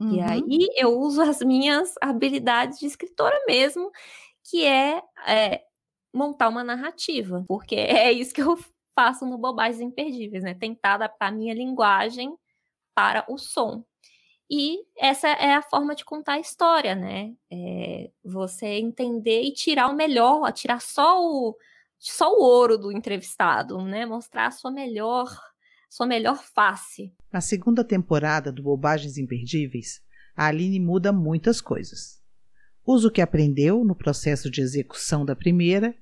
Uhum. 0.00 0.14
E 0.14 0.20
aí 0.20 0.68
eu 0.76 0.96
uso 0.98 1.20
as 1.20 1.40
minhas 1.40 1.94
habilidades 2.00 2.78
de 2.78 2.86
escritora 2.86 3.36
mesmo, 3.46 3.90
que 4.48 4.64
é, 4.64 5.02
é 5.26 5.62
montar 6.14 6.48
uma 6.48 6.64
narrativa, 6.64 7.44
porque 7.48 7.74
é 8.08 8.12
isso 8.12 8.32
que 8.32 8.40
eu 8.40 8.56
faço 8.96 9.26
no 9.26 9.36
Bobagens 9.36 9.80
Imperdíveis, 9.80 10.42
né? 10.42 10.54
Tentar 10.54 10.94
adaptar 10.94 11.28
a 11.28 11.32
minha 11.32 11.54
linguagem 11.54 12.34
para 12.94 13.24
o 13.28 13.36
som. 13.36 13.84
E 14.50 14.78
essa 14.96 15.28
é 15.28 15.54
a 15.54 15.62
forma 15.62 15.94
de 15.94 16.04
contar 16.04 16.34
a 16.34 16.40
história, 16.40 16.94
né? 16.94 17.34
É 17.52 18.10
você 18.24 18.66
entender 18.66 19.42
e 19.42 19.52
tirar 19.52 19.88
o 19.88 19.94
melhor, 19.94 20.50
tirar 20.52 20.80
só 20.80 21.20
o, 21.20 21.56
só 21.98 22.32
o 22.32 22.42
ouro 22.42 22.78
do 22.78 22.90
entrevistado, 22.90 23.82
né? 23.84 24.06
Mostrar 24.06 24.46
a 24.46 24.50
sua 24.50 24.70
melhor, 24.70 25.28
sua 25.90 26.06
melhor 26.06 26.42
face. 26.42 27.12
Na 27.30 27.40
segunda 27.40 27.84
temporada 27.84 28.50
do 28.50 28.62
Bobagens 28.62 29.18
Imperdíveis, 29.18 30.00
a 30.34 30.46
Aline 30.46 30.80
muda 30.80 31.12
muitas 31.12 31.60
coisas. 31.60 32.22
Usa 32.86 33.08
o 33.08 33.10
que 33.10 33.20
aprendeu 33.20 33.84
no 33.84 33.96
processo 33.96 34.48
de 34.48 34.60
execução 34.60 35.24
da 35.24 35.34
primeira 35.34 35.94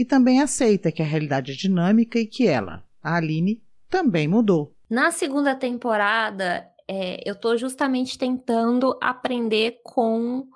e 0.00 0.04
também 0.06 0.40
aceita 0.40 0.90
que 0.90 1.02
a 1.02 1.04
realidade 1.04 1.52
é 1.52 1.54
dinâmica 1.54 2.18
e 2.18 2.24
que 2.24 2.46
ela, 2.46 2.82
a 3.02 3.16
Aline, 3.16 3.62
também 3.86 4.26
mudou. 4.26 4.74
Na 4.88 5.10
segunda 5.10 5.54
temporada, 5.54 6.66
é, 6.88 7.20
eu 7.22 7.34
estou 7.34 7.58
justamente 7.58 8.16
tentando 8.16 8.96
aprender 8.98 9.78
com 9.84 10.48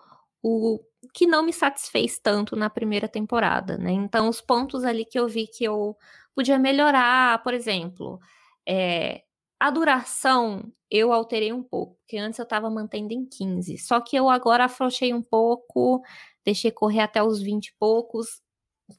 o 0.43 0.81
que 1.13 1.27
não 1.27 1.45
me 1.45 1.53
satisfez 1.53 2.19
tanto 2.19 2.57
na 2.57 2.71
primeira 2.71 3.07
temporada, 3.07 3.77
né? 3.77 3.93
Então, 3.93 4.31
os 4.31 4.41
pontos 4.41 4.83
ali 4.83 5.05
que 5.05 5.19
eu 5.19 5.29
vi 5.29 5.47
que 5.47 5.65
eu 5.65 5.95
podia 6.35 6.59
melhorar, 6.59 7.43
por 7.43 7.53
exemplo, 7.53 8.19
é, 8.67 9.25
a 9.61 9.71
duração 9.71 10.73
eu 10.91 11.13
alterei 11.13 11.53
um 11.53 11.63
pouco, 11.63 11.97
porque 11.97 12.17
antes 12.17 12.39
eu 12.39 12.45
estava 12.45 12.71
mantendo 12.71 13.13
em 13.13 13.27
15, 13.27 13.77
só 13.77 14.01
que 14.01 14.17
eu 14.17 14.31
agora 14.31 14.65
afrouxei 14.65 15.13
um 15.13 15.23
pouco, 15.23 16.01
deixei 16.43 16.71
correr 16.71 17.01
até 17.01 17.23
os 17.23 17.43
20 17.43 17.67
e 17.67 17.75
poucos, 17.79 18.43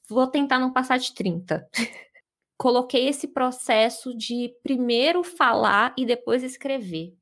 vou 0.10 0.28
tentar 0.28 0.60
não 0.60 0.72
passar 0.72 0.98
de 0.98 1.14
30. 1.14 1.68
Coloquei 2.58 3.08
esse 3.08 3.28
processo 3.28 4.16
de 4.16 4.54
primeiro 4.64 5.24
falar 5.24 5.94
e 5.98 6.06
depois 6.06 6.44
escrever. 6.44 7.14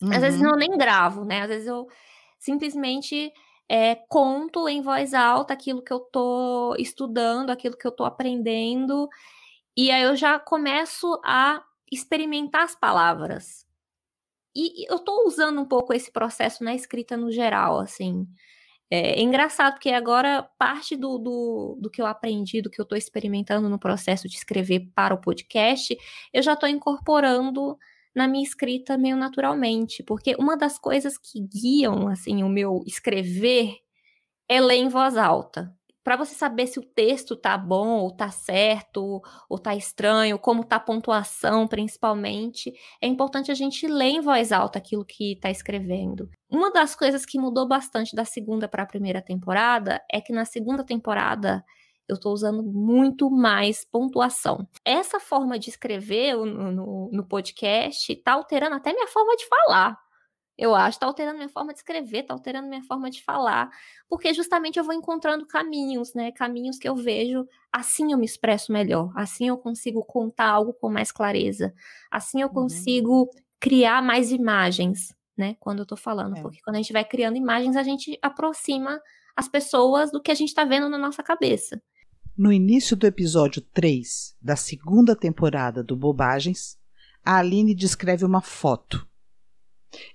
Uhum. 0.00 0.12
Às 0.12 0.20
vezes 0.20 0.40
uhum. 0.40 0.48
eu 0.48 0.56
nem 0.56 0.76
gravo, 0.76 1.24
né? 1.24 1.42
Às 1.42 1.48
vezes 1.48 1.66
eu 1.66 1.88
simplesmente 2.38 3.32
é, 3.68 3.94
conto 4.08 4.68
em 4.68 4.82
voz 4.82 5.14
alta 5.14 5.54
aquilo 5.54 5.82
que 5.82 5.92
eu 5.92 6.00
tô 6.00 6.74
estudando, 6.78 7.50
aquilo 7.50 7.76
que 7.76 7.86
eu 7.86 7.92
tô 7.92 8.04
aprendendo, 8.04 9.08
e 9.76 9.90
aí 9.90 10.02
eu 10.02 10.14
já 10.14 10.38
começo 10.38 11.20
a 11.24 11.62
experimentar 11.90 12.62
as 12.62 12.74
palavras. 12.74 13.66
E 14.54 14.90
eu 14.90 14.98
tô 14.98 15.26
usando 15.26 15.60
um 15.60 15.64
pouco 15.64 15.94
esse 15.94 16.10
processo 16.10 16.62
na 16.62 16.74
escrita 16.74 17.16
no 17.16 17.30
geral, 17.30 17.80
assim. 17.80 18.26
É, 18.94 19.18
é 19.18 19.22
engraçado, 19.22 19.72
porque 19.72 19.88
agora 19.88 20.42
parte 20.58 20.94
do, 20.96 21.16
do, 21.16 21.78
do, 21.80 21.90
que 21.90 22.02
eu 22.02 22.04
aprendi, 22.04 22.60
do 22.60 22.68
que 22.68 22.78
eu 22.78 22.82
estou 22.82 22.98
experimentando 22.98 23.66
no 23.66 23.78
processo 23.78 24.28
de 24.28 24.36
escrever 24.36 24.90
para 24.94 25.14
o 25.14 25.20
podcast, 25.20 25.96
eu 26.30 26.42
já 26.42 26.52
estou 26.52 26.68
incorporando 26.68 27.78
na 28.14 28.28
minha 28.28 28.44
escrita 28.44 28.98
meio 28.98 29.16
naturalmente, 29.16 30.02
porque 30.02 30.36
uma 30.38 30.58
das 30.58 30.78
coisas 30.78 31.16
que 31.16 31.40
guiam 31.40 32.06
assim 32.06 32.42
o 32.42 32.50
meu 32.50 32.82
escrever 32.86 33.76
é 34.46 34.60
ler 34.60 34.76
em 34.76 34.88
voz 34.90 35.16
alta 35.16 35.74
para 36.02 36.16
você 36.16 36.34
saber 36.34 36.66
se 36.66 36.78
o 36.78 36.84
texto 36.84 37.36
tá 37.36 37.56
bom 37.56 38.00
ou 38.00 38.10
tá 38.10 38.30
certo 38.30 39.22
ou 39.48 39.58
tá 39.58 39.74
estranho, 39.74 40.38
como 40.38 40.64
tá 40.64 40.76
a 40.76 40.80
pontuação, 40.80 41.66
principalmente, 41.68 42.72
é 43.00 43.06
importante 43.06 43.50
a 43.50 43.54
gente 43.54 43.86
ler 43.86 44.10
em 44.10 44.20
voz 44.20 44.52
alta 44.52 44.78
aquilo 44.78 45.04
que 45.04 45.36
tá 45.40 45.50
escrevendo. 45.50 46.28
Uma 46.50 46.70
das 46.70 46.94
coisas 46.94 47.24
que 47.24 47.38
mudou 47.38 47.66
bastante 47.66 48.14
da 48.14 48.24
segunda 48.24 48.68
para 48.68 48.82
a 48.82 48.86
primeira 48.86 49.22
temporada 49.22 50.02
é 50.10 50.20
que 50.20 50.32
na 50.32 50.44
segunda 50.44 50.84
temporada 50.84 51.64
eu 52.08 52.16
estou 52.16 52.32
usando 52.32 52.62
muito 52.62 53.30
mais 53.30 53.84
pontuação. 53.84 54.68
Essa 54.84 55.20
forma 55.20 55.58
de 55.58 55.70
escrever 55.70 56.36
no, 56.36 56.72
no, 56.72 57.10
no 57.12 57.24
podcast 57.24 58.12
está 58.12 58.32
alterando 58.32 58.74
até 58.76 58.92
minha 58.92 59.06
forma 59.06 59.36
de 59.36 59.46
falar 59.46 60.01
eu 60.56 60.74
acho, 60.74 60.98
tá 60.98 61.06
alterando 61.06 61.38
minha 61.38 61.48
forma 61.48 61.72
de 61.72 61.78
escrever, 61.78 62.24
tá 62.24 62.34
alterando 62.34 62.68
minha 62.68 62.82
forma 62.82 63.10
de 63.10 63.22
falar, 63.22 63.70
porque 64.08 64.32
justamente 64.34 64.78
eu 64.78 64.84
vou 64.84 64.94
encontrando 64.94 65.46
caminhos, 65.46 66.12
né? 66.14 66.30
Caminhos 66.32 66.78
que 66.78 66.88
eu 66.88 66.94
vejo, 66.94 67.46
assim 67.72 68.12
eu 68.12 68.18
me 68.18 68.26
expresso 68.26 68.72
melhor, 68.72 69.12
assim 69.16 69.48
eu 69.48 69.56
consigo 69.56 70.04
contar 70.04 70.48
algo 70.48 70.74
com 70.74 70.90
mais 70.90 71.10
clareza, 71.10 71.72
assim 72.10 72.42
eu 72.42 72.48
uhum. 72.48 72.54
consigo 72.54 73.30
criar 73.58 74.02
mais 74.02 74.30
imagens, 74.30 75.14
né? 75.36 75.56
Quando 75.58 75.80
eu 75.80 75.86
tô 75.86 75.96
falando, 75.96 76.36
é. 76.36 76.42
porque 76.42 76.60
quando 76.62 76.76
a 76.76 76.78
gente 76.78 76.92
vai 76.92 77.04
criando 77.04 77.36
imagens, 77.36 77.76
a 77.76 77.82
gente 77.82 78.18
aproxima 78.20 79.00
as 79.34 79.48
pessoas 79.48 80.12
do 80.12 80.20
que 80.20 80.30
a 80.30 80.34
gente 80.34 80.54
tá 80.54 80.64
vendo 80.64 80.88
na 80.88 80.98
nossa 80.98 81.22
cabeça. 81.22 81.80
No 82.36 82.52
início 82.52 82.96
do 82.96 83.06
episódio 83.06 83.62
3 83.72 84.36
da 84.40 84.56
segunda 84.56 85.16
temporada 85.16 85.82
do 85.82 85.96
Bobagens, 85.96 86.78
a 87.24 87.38
Aline 87.38 87.74
descreve 87.74 88.24
uma 88.24 88.40
foto 88.40 89.06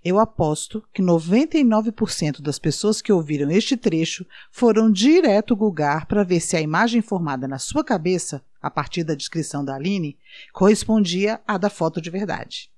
eu 0.03 0.19
aposto 0.19 0.83
que 0.93 1.01
99% 1.01 2.41
das 2.41 2.57
pessoas 2.57 3.01
que 3.01 3.11
ouviram 3.11 3.51
este 3.51 3.77
trecho 3.77 4.25
foram 4.51 4.91
direto 4.91 5.55
googar 5.55 6.07
para 6.07 6.23
ver 6.23 6.39
se 6.39 6.55
a 6.55 6.61
imagem 6.61 7.01
formada 7.01 7.47
na 7.47 7.59
sua 7.59 7.83
cabeça, 7.83 8.43
a 8.61 8.71
partir 8.71 9.03
da 9.03 9.15
descrição 9.15 9.63
da 9.63 9.75
Aline, 9.75 10.17
correspondia 10.51 11.39
à 11.47 11.57
da 11.57 11.69
foto 11.69 12.01
de 12.01 12.09
verdade. 12.09 12.71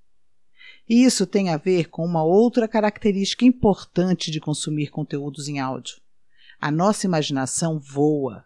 E 0.87 1.03
isso 1.03 1.25
tem 1.25 1.49
a 1.49 1.57
ver 1.57 1.89
com 1.89 2.03
uma 2.03 2.23
outra 2.23 2.67
característica 2.67 3.45
importante 3.45 4.31
de 4.31 4.39
consumir 4.39 4.89
conteúdos 4.89 5.47
em 5.47 5.59
áudio. 5.59 5.97
A 6.59 6.71
nossa 6.71 7.05
imaginação 7.05 7.79
voa 7.79 8.43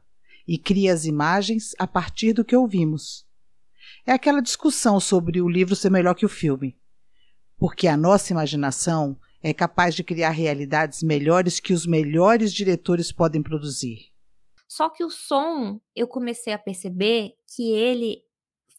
e 0.47 0.57
cria 0.57 0.93
as 0.93 1.05
imagens 1.05 1.73
a 1.79 1.87
partir 1.87 2.33
do 2.33 2.43
que 2.43 2.55
ouvimos. 2.55 3.25
É 4.05 4.11
aquela 4.11 4.41
discussão 4.41 4.99
sobre 4.99 5.41
o 5.41 5.47
livro 5.47 5.75
ser 5.75 5.89
melhor 5.89 6.13
que 6.13 6.25
o 6.25 6.29
filme 6.29 6.75
porque 7.63 7.87
a 7.87 7.95
nossa 7.95 8.33
imaginação 8.33 9.17
é 9.41 9.53
capaz 9.53 9.95
de 9.95 10.03
criar 10.03 10.31
realidades 10.31 11.01
melhores 11.01 11.61
que 11.61 11.71
os 11.71 11.85
melhores 11.85 12.53
diretores 12.53 13.09
podem 13.09 13.41
produzir. 13.41 14.11
Só 14.67 14.89
que 14.89 15.01
o 15.01 15.09
som, 15.09 15.79
eu 15.95 16.05
comecei 16.05 16.51
a 16.51 16.59
perceber 16.59 17.35
que 17.55 17.71
ele 17.71 18.21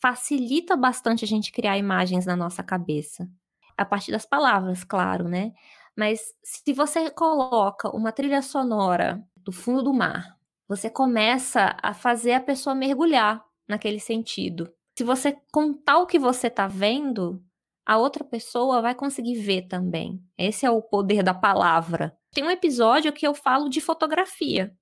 facilita 0.02 0.76
bastante 0.76 1.24
a 1.24 1.26
gente 1.26 1.50
criar 1.50 1.78
imagens 1.78 2.26
na 2.26 2.36
nossa 2.36 2.62
cabeça. 2.62 3.26
A 3.74 3.86
partir 3.86 4.12
das 4.12 4.26
palavras, 4.26 4.84
claro, 4.84 5.30
né? 5.30 5.54
Mas 5.96 6.20
se 6.42 6.74
você 6.74 7.08
coloca 7.08 7.88
uma 7.88 8.12
trilha 8.12 8.42
sonora 8.42 9.26
do 9.34 9.50
fundo 9.50 9.82
do 9.82 9.94
mar, 9.94 10.38
você 10.68 10.90
começa 10.90 11.74
a 11.82 11.94
fazer 11.94 12.34
a 12.34 12.40
pessoa 12.40 12.74
mergulhar 12.74 13.42
naquele 13.66 13.98
sentido. 13.98 14.70
Se 14.94 15.02
você 15.02 15.38
contar 15.50 16.00
o 16.00 16.06
que 16.06 16.18
você 16.18 16.48
está 16.48 16.68
vendo, 16.68 17.42
a 17.86 17.98
outra 17.98 18.24
pessoa 18.24 18.80
vai 18.80 18.94
conseguir 18.94 19.36
ver 19.36 19.68
também. 19.68 20.22
Esse 20.38 20.64
é 20.64 20.70
o 20.70 20.82
poder 20.82 21.22
da 21.22 21.34
palavra. 21.34 22.16
Tem 22.32 22.44
um 22.44 22.50
episódio 22.50 23.12
que 23.12 23.26
eu 23.26 23.34
falo 23.34 23.68
de 23.68 23.80
fotografia. 23.80 24.74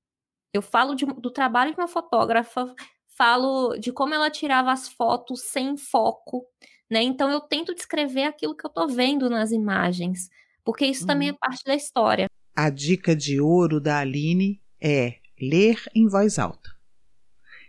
Eu 0.52 0.62
falo 0.62 0.94
de, 0.94 1.04
do 1.04 1.30
trabalho 1.30 1.74
que 1.74 1.80
uma 1.80 1.88
fotógrafa 1.88 2.72
falo 3.16 3.76
de 3.76 3.92
como 3.92 4.14
ela 4.14 4.30
tirava 4.30 4.72
as 4.72 4.88
fotos 4.88 5.42
sem 5.42 5.76
foco, 5.76 6.44
né? 6.90 7.02
Então 7.02 7.30
eu 7.30 7.40
tento 7.40 7.74
descrever 7.74 8.24
aquilo 8.24 8.56
que 8.56 8.64
eu 8.64 8.70
tô 8.70 8.86
vendo 8.86 9.28
nas 9.28 9.50
imagens, 9.50 10.28
porque 10.64 10.86
isso 10.86 11.02
uhum. 11.02 11.06
também 11.08 11.28
é 11.30 11.32
parte 11.32 11.64
da 11.64 11.74
história. 11.74 12.26
A 12.54 12.70
dica 12.70 13.16
de 13.16 13.40
ouro 13.40 13.80
da 13.80 13.98
Aline 13.98 14.60
é 14.80 15.16
ler 15.40 15.82
em 15.94 16.06
voz 16.06 16.38
alta. 16.38 16.70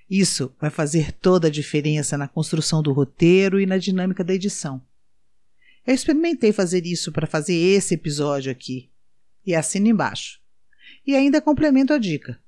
Isso 0.09 0.53
vai 0.59 0.69
fazer 0.69 1.11
toda 1.11 1.47
a 1.47 1.51
diferença 1.51 2.17
na 2.17 2.27
construção 2.27 2.83
do 2.83 2.91
roteiro 2.91 3.59
e 3.59 3.65
na 3.65 3.77
dinâmica 3.77 4.23
da 4.23 4.33
edição. 4.33 4.81
Eu 5.85 5.93
experimentei 5.93 6.53
fazer 6.53 6.85
isso 6.85 7.11
para 7.11 7.27
fazer 7.27 7.55
esse 7.55 7.93
episódio 7.95 8.51
aqui. 8.51 8.89
E 9.45 9.53
assina 9.53 9.89
embaixo. 9.89 10.39
E 11.05 11.15
ainda 11.15 11.41
complemento 11.41 11.93
a 11.93 11.97
dica. 11.97 12.39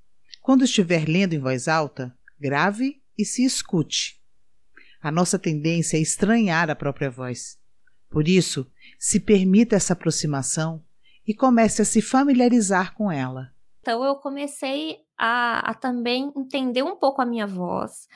Quando 0.41 0.63
estiver 0.63 1.07
lendo 1.07 1.33
em 1.33 1.39
voz 1.39 1.67
alta, 1.67 2.15
grave 2.39 3.01
e 3.17 3.25
se 3.25 3.43
escute. 3.43 4.21
A 5.01 5.11
nossa 5.11 5.37
tendência 5.37 5.97
é 5.97 5.99
estranhar 5.99 6.69
a 6.69 6.75
própria 6.75 7.09
voz. 7.09 7.59
Por 8.09 8.27
isso, 8.27 8.65
se 8.97 9.19
permita 9.19 9.75
essa 9.75 9.93
aproximação 9.93 10.81
e 11.27 11.33
comece 11.33 11.81
a 11.81 11.85
se 11.85 12.01
familiarizar 12.01 12.93
com 12.93 13.11
ela. 13.11 13.51
Então, 13.81 14.03
eu 14.03 14.15
comecei 14.15 14.97
a, 15.17 15.71
a 15.71 15.73
também 15.73 16.31
entender 16.35 16.83
um 16.83 16.95
pouco 16.95 17.21
a 17.21 17.25
minha 17.25 17.45
voz. 17.45 18.07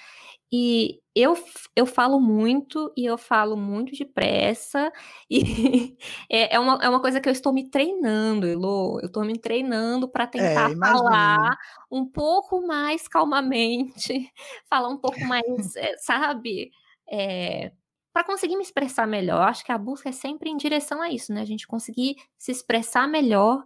E 0.51 0.99
eu, 1.15 1.37
eu 1.75 1.85
falo 1.85 2.19
muito 2.19 2.91
e 2.97 3.05
eu 3.05 3.17
falo 3.17 3.55
muito 3.55 3.95
depressa, 3.95 4.91
e 5.29 5.95
é, 6.29 6.55
é, 6.55 6.59
uma, 6.59 6.79
é 6.81 6.89
uma 6.89 7.01
coisa 7.01 7.21
que 7.21 7.29
eu 7.29 7.33
estou 7.33 7.53
me 7.53 7.69
treinando, 7.69 8.47
Elô. 8.47 8.99
Eu 8.99 9.07
estou 9.07 9.23
me 9.23 9.37
treinando 9.37 10.07
para 10.09 10.25
tentar 10.25 10.71
é, 10.71 10.75
falar 10.75 11.57
um 11.91 12.05
pouco 12.05 12.65
mais 12.65 13.07
calmamente, 13.07 14.31
falar 14.69 14.89
um 14.89 14.97
pouco 14.97 15.19
mais, 15.25 15.75
é, 15.75 15.95
sabe? 15.97 16.71
É, 17.11 17.71
para 18.11 18.23
conseguir 18.23 18.55
me 18.55 18.63
expressar 18.63 19.07
melhor. 19.07 19.41
Acho 19.41 19.63
que 19.63 19.71
a 19.71 19.77
busca 19.77 20.09
é 20.09 20.11
sempre 20.11 20.49
em 20.49 20.57
direção 20.57 21.01
a 21.01 21.09
isso, 21.11 21.33
né? 21.33 21.41
A 21.41 21.45
gente 21.45 21.67
conseguir 21.67 22.15
se 22.37 22.51
expressar 22.51 23.07
melhor 23.07 23.63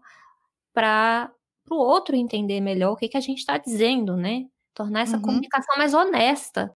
para 0.73 1.31
o 1.69 1.75
outro 1.75 2.15
entender 2.15 2.59
melhor 2.59 2.91
o 2.91 2.95
que, 2.95 3.07
que 3.07 3.17
a 3.17 3.21
gente 3.21 3.39
está 3.39 3.57
dizendo, 3.57 4.17
né? 4.17 4.45
Tornar 4.73 5.01
essa 5.01 5.17
uhum. 5.17 5.21
comunicação 5.21 5.77
mais 5.77 5.93
honesta. 5.93 6.75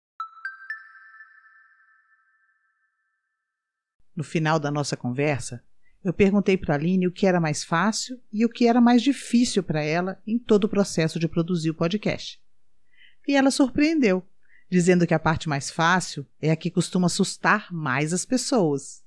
No 4.15 4.23
final 4.23 4.59
da 4.59 4.71
nossa 4.71 4.95
conversa, 4.97 5.63
eu 6.03 6.13
perguntei 6.13 6.57
para 6.57 6.75
a 6.75 6.77
Aline 6.77 7.07
o 7.07 7.11
que 7.11 7.25
era 7.25 7.39
mais 7.39 7.63
fácil 7.63 8.21
e 8.31 8.45
o 8.45 8.49
que 8.49 8.67
era 8.67 8.81
mais 8.81 9.01
difícil 9.01 9.63
para 9.63 9.81
ela 9.81 10.21
em 10.27 10.37
todo 10.37 10.65
o 10.65 10.69
processo 10.69 11.17
de 11.17 11.27
produzir 11.27 11.69
o 11.69 11.75
podcast. 11.75 12.41
E 13.27 13.35
ela 13.35 13.49
surpreendeu, 13.49 14.27
dizendo 14.69 15.07
que 15.07 15.13
a 15.13 15.19
parte 15.19 15.47
mais 15.47 15.71
fácil 15.71 16.27
é 16.41 16.51
a 16.51 16.55
que 16.55 16.69
costuma 16.69 17.07
assustar 17.07 17.71
mais 17.71 18.11
as 18.11 18.25
pessoas. 18.25 19.03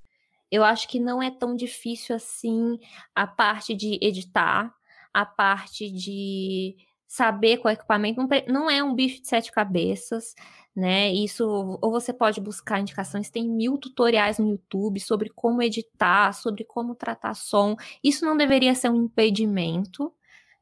Eu 0.50 0.64
acho 0.64 0.88
que 0.88 0.98
não 0.98 1.22
é 1.22 1.30
tão 1.30 1.54
difícil 1.54 2.16
assim 2.16 2.78
a 3.14 3.26
parte 3.26 3.74
de 3.74 3.98
editar, 4.00 4.72
a 5.12 5.26
parte 5.26 5.90
de 5.90 6.76
saber 7.06 7.58
qual 7.58 7.72
equipamento. 7.72 8.20
Não 8.48 8.70
é 8.70 8.82
um 8.82 8.94
bicho 8.94 9.22
de 9.22 9.28
sete 9.28 9.52
cabeças, 9.52 10.34
né? 10.74 11.12
Isso, 11.12 11.78
ou 11.80 11.90
você 11.90 12.12
pode 12.12 12.40
buscar 12.40 12.80
indicações, 12.80 13.30
tem 13.30 13.48
mil 13.48 13.78
tutoriais 13.78 14.38
no 14.38 14.50
YouTube 14.50 15.00
sobre 15.00 15.30
como 15.30 15.62
editar, 15.62 16.32
sobre 16.32 16.64
como 16.64 16.94
tratar 16.94 17.34
som. 17.34 17.76
Isso 18.02 18.24
não 18.24 18.36
deveria 18.36 18.74
ser 18.74 18.90
um 18.90 19.04
impedimento, 19.04 20.12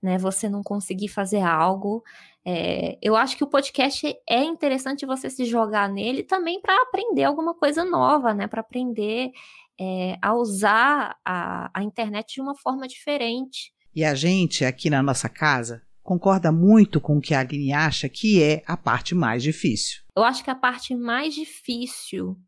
né? 0.03 0.19
Você 0.19 0.49
não 0.49 0.63
conseguir 0.63 1.09
fazer 1.09 1.41
algo. 1.41 2.05
É, 2.45 2.99
eu 3.03 3.17
acho 3.17 3.37
que 3.37 3.45
o 3.45 3.49
podcast 3.49 4.15
é 4.29 4.45
interessante 4.45 5.07
você 5.07 5.31
se 5.31 5.47
jogar 5.47 5.89
nele 5.89 6.23
também 6.23 6.61
para 6.61 6.81
aprender 6.83 7.25
alguma 7.25 7.55
coisa 7.55 7.85
nova, 7.85 8.35
né? 8.35 8.47
Para 8.47 8.61
aprender 8.61 9.33
é, 9.81 10.17
a 10.23 10.35
usar 10.35 11.17
a, 11.25 11.71
a 11.75 11.83
internet 11.83 12.35
de 12.35 12.41
uma 12.41 12.55
forma 12.55 12.87
diferente. 12.87 13.73
E 13.95 14.05
a 14.05 14.15
gente 14.15 14.65
aqui 14.65 14.91
na 14.91 15.03
nossa 15.03 15.29
casa 15.29 15.83
concorda 16.05 16.53
muito 16.53 17.01
com 17.01 17.17
o 17.17 17.21
que 17.21 17.35
a 17.35 17.41
Aline 17.41 17.73
acha 17.73 18.09
que 18.09 18.41
é 18.41 18.63
a 18.67 18.77
parte 18.77 19.15
mais 19.15 19.43
difícil. 19.43 20.03
Eu 20.15 20.23
acho 20.23 20.45
que 20.45 20.51
a 20.51 20.55
parte 20.55 20.95
mais 20.95 21.35
difícil 21.35 22.39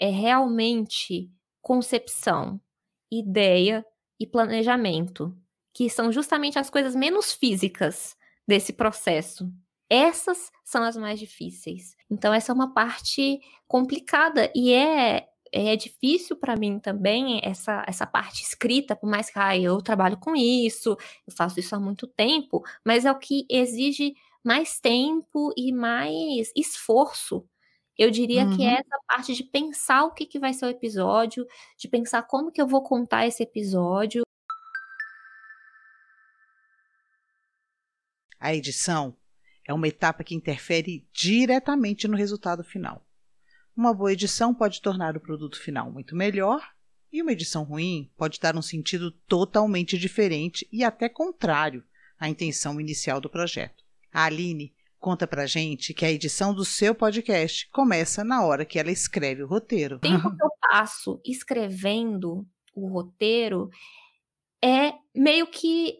é 0.00 0.08
realmente 0.08 1.30
concepção, 1.60 2.58
ideia 3.12 3.84
e 4.18 4.26
planejamento, 4.26 5.36
que 5.72 5.88
são 5.90 6.10
justamente 6.10 6.58
as 6.58 6.70
coisas 6.70 6.96
menos 6.96 7.32
físicas 7.32 8.16
desse 8.48 8.72
processo. 8.72 9.52
Essas 9.88 10.50
são 10.64 10.82
as 10.82 10.96
mais 10.96 11.20
difíceis. 11.20 11.94
Então, 12.10 12.32
essa 12.32 12.52
é 12.52 12.54
uma 12.54 12.72
parte 12.72 13.38
complicada 13.68 14.50
e 14.54 14.72
é 14.72 15.28
é 15.54 15.76
difícil 15.76 16.36
para 16.36 16.56
mim 16.56 16.80
também 16.80 17.40
essa, 17.44 17.84
essa 17.86 18.04
parte 18.04 18.42
escrita, 18.42 18.96
por 18.96 19.08
mais 19.08 19.30
que 19.30 19.38
ah, 19.38 19.56
eu 19.56 19.80
trabalho 19.80 20.16
com 20.16 20.34
isso, 20.34 20.96
eu 21.26 21.32
faço 21.32 21.60
isso 21.60 21.74
há 21.76 21.80
muito 21.80 22.06
tempo, 22.08 22.62
mas 22.84 23.04
é 23.04 23.12
o 23.12 23.18
que 23.18 23.46
exige 23.48 24.16
mais 24.42 24.80
tempo 24.80 25.52
e 25.56 25.72
mais 25.72 26.50
esforço. 26.56 27.48
Eu 27.96 28.10
diria 28.10 28.44
uhum. 28.44 28.56
que 28.56 28.64
é 28.64 28.72
uhum. 28.72 28.74
essa 28.74 28.98
parte 29.06 29.34
de 29.34 29.44
pensar 29.44 30.04
o 30.04 30.12
que, 30.12 30.26
que 30.26 30.40
vai 30.40 30.52
ser 30.52 30.66
o 30.66 30.70
episódio, 30.70 31.46
de 31.78 31.86
pensar 31.86 32.24
como 32.24 32.50
que 32.50 32.60
eu 32.60 32.66
vou 32.66 32.82
contar 32.82 33.24
esse 33.24 33.42
episódio. 33.42 34.22
A 38.40 38.52
edição 38.52 39.16
é 39.64 39.72
uma 39.72 39.86
etapa 39.86 40.24
que 40.24 40.34
interfere 40.34 41.08
diretamente 41.12 42.08
no 42.08 42.16
resultado 42.16 42.64
final. 42.64 43.06
Uma 43.76 43.92
boa 43.92 44.12
edição 44.12 44.54
pode 44.54 44.80
tornar 44.80 45.16
o 45.16 45.20
produto 45.20 45.60
final 45.60 45.90
muito 45.90 46.14
melhor, 46.14 46.62
e 47.14 47.22
uma 47.22 47.30
edição 47.30 47.62
ruim 47.62 48.10
pode 48.16 48.40
dar 48.40 48.56
um 48.56 48.62
sentido 48.62 49.12
totalmente 49.28 49.96
diferente 49.96 50.68
e 50.72 50.82
até 50.82 51.08
contrário 51.08 51.84
à 52.18 52.28
intenção 52.28 52.80
inicial 52.80 53.20
do 53.20 53.30
projeto. 53.30 53.84
A 54.12 54.24
Aline 54.24 54.74
conta 54.98 55.26
pra 55.26 55.46
gente 55.46 55.94
que 55.94 56.04
a 56.04 56.10
edição 56.10 56.52
do 56.52 56.64
seu 56.64 56.92
podcast 56.92 57.68
começa 57.70 58.24
na 58.24 58.44
hora 58.44 58.64
que 58.64 58.80
ela 58.80 58.90
escreve 58.90 59.44
o 59.44 59.46
roteiro. 59.46 59.96
O 59.96 60.00
tempo 60.00 60.22
que 60.34 60.42
eu 60.42 60.50
passo 60.60 61.20
escrevendo 61.24 62.44
o 62.74 62.88
roteiro 62.88 63.70
é 64.60 64.94
meio 65.14 65.46
que 65.46 65.98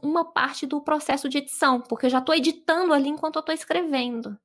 uma 0.00 0.24
parte 0.32 0.64
do 0.64 0.80
processo 0.80 1.28
de 1.28 1.38
edição, 1.38 1.80
porque 1.80 2.06
eu 2.06 2.10
já 2.10 2.18
estou 2.18 2.34
editando 2.34 2.92
ali 2.92 3.08
enquanto 3.08 3.36
eu 3.36 3.40
estou 3.40 3.54
escrevendo. 3.54 4.38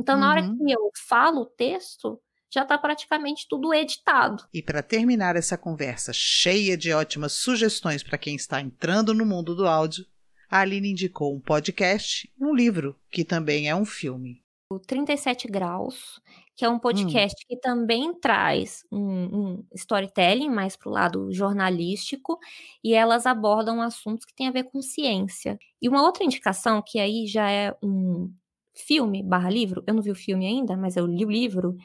Então, 0.00 0.18
na 0.18 0.30
hora 0.30 0.42
uhum. 0.42 0.56
que 0.56 0.72
eu 0.72 0.90
falo 1.06 1.42
o 1.42 1.46
texto, 1.46 2.18
já 2.52 2.62
está 2.62 2.78
praticamente 2.78 3.46
tudo 3.48 3.72
editado. 3.74 4.42
E 4.52 4.62
para 4.62 4.82
terminar 4.82 5.36
essa 5.36 5.58
conversa 5.58 6.10
cheia 6.12 6.76
de 6.76 6.90
ótimas 6.92 7.32
sugestões 7.32 8.02
para 8.02 8.16
quem 8.16 8.34
está 8.34 8.60
entrando 8.60 9.12
no 9.12 9.26
mundo 9.26 9.54
do 9.54 9.68
áudio, 9.68 10.06
a 10.50 10.60
Aline 10.60 10.90
indicou 10.92 11.34
um 11.34 11.40
podcast 11.40 12.32
e 12.36 12.44
um 12.44 12.54
livro, 12.54 12.96
que 13.10 13.24
também 13.24 13.68
é 13.68 13.74
um 13.74 13.84
filme. 13.84 14.42
O 14.72 14.78
37 14.78 15.48
Graus, 15.48 16.20
que 16.56 16.64
é 16.64 16.68
um 16.68 16.78
podcast 16.78 17.36
hum. 17.42 17.46
que 17.46 17.56
também 17.56 18.14
traz 18.14 18.84
um, 18.90 19.02
um 19.02 19.64
storytelling 19.74 20.48
mais 20.48 20.76
para 20.76 20.88
o 20.88 20.92
lado 20.92 21.32
jornalístico, 21.32 22.38
e 22.82 22.94
elas 22.94 23.26
abordam 23.26 23.82
assuntos 23.82 24.24
que 24.24 24.34
têm 24.34 24.48
a 24.48 24.52
ver 24.52 24.64
com 24.64 24.80
ciência. 24.80 25.58
E 25.82 25.88
uma 25.88 26.02
outra 26.02 26.24
indicação, 26.24 26.82
que 26.84 26.98
aí 26.98 27.26
já 27.26 27.50
é 27.50 27.76
um 27.82 28.32
filme 28.74 29.22
barra 29.22 29.50
livro, 29.50 29.82
eu 29.86 29.94
não 29.94 30.02
vi 30.02 30.10
o 30.10 30.14
filme 30.14 30.46
ainda, 30.46 30.76
mas 30.76 30.96
eu 30.96 31.06
li 31.06 31.24
o 31.24 31.30
livro, 31.30 31.76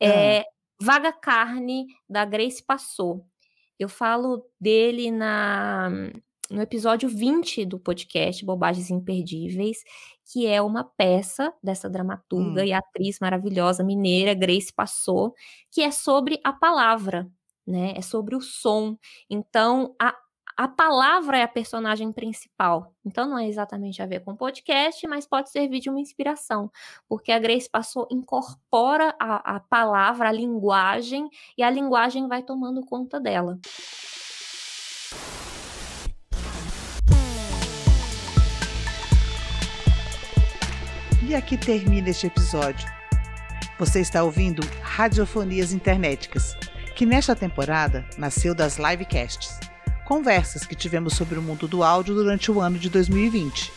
é 0.00 0.44
Vaga 0.80 1.12
Carne, 1.12 1.86
da 2.08 2.24
Grace 2.24 2.62
Passou. 2.62 3.26
Eu 3.78 3.88
falo 3.88 4.44
dele 4.60 5.10
na 5.10 5.90
no 6.50 6.62
episódio 6.62 7.08
20 7.08 7.66
do 7.66 7.78
podcast 7.78 8.42
Bobagens 8.44 8.90
Imperdíveis, 8.90 9.84
que 10.32 10.46
é 10.46 10.62
uma 10.62 10.82
peça 10.82 11.52
dessa 11.62 11.90
dramaturga 11.90 12.62
hum. 12.62 12.64
e 12.64 12.72
atriz 12.72 13.18
maravilhosa 13.20 13.84
mineira, 13.84 14.32
Grace 14.32 14.72
Passou, 14.72 15.34
que 15.70 15.82
é 15.82 15.90
sobre 15.90 16.40
a 16.42 16.52
palavra, 16.52 17.30
né? 17.66 17.92
É 17.96 18.00
sobre 18.00 18.34
o 18.34 18.40
som. 18.40 18.96
Então, 19.28 19.94
a, 20.00 20.16
a 20.58 20.66
palavra 20.66 21.38
é 21.38 21.44
a 21.44 21.48
personagem 21.48 22.10
principal. 22.10 22.92
Então 23.06 23.28
não 23.28 23.38
é 23.38 23.46
exatamente 23.46 24.02
a 24.02 24.06
ver 24.06 24.24
com 24.24 24.34
podcast, 24.34 25.06
mas 25.06 25.24
pode 25.24 25.50
servir 25.50 25.78
de 25.78 25.88
uma 25.88 26.00
inspiração, 26.00 26.68
porque 27.08 27.30
a 27.30 27.38
Grace 27.38 27.70
passou 27.70 28.08
incorpora 28.10 29.14
a, 29.20 29.54
a 29.54 29.60
palavra, 29.60 30.30
a 30.30 30.32
linguagem, 30.32 31.30
e 31.56 31.62
a 31.62 31.70
linguagem 31.70 32.26
vai 32.26 32.42
tomando 32.42 32.84
conta 32.84 33.20
dela. 33.20 33.56
E 41.24 41.36
aqui 41.36 41.56
termina 41.56 42.08
este 42.08 42.26
episódio. 42.26 42.88
Você 43.78 44.00
está 44.00 44.24
ouvindo 44.24 44.62
Radiofonias 44.82 45.72
Internéticas, 45.72 46.56
que 46.96 47.06
nesta 47.06 47.36
temporada 47.36 48.04
nasceu 48.18 48.56
das 48.56 48.76
livecasts 48.76 49.57
conversas 50.08 50.64
que 50.64 50.74
tivemos 50.74 51.12
sobre 51.12 51.38
o 51.38 51.42
mundo 51.42 51.68
do 51.68 51.84
áudio 51.84 52.14
durante 52.14 52.50
o 52.50 52.62
ano 52.62 52.78
de 52.78 52.88
2020. 52.88 53.70